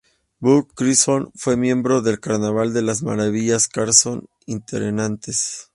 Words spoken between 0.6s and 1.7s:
Chisholm fue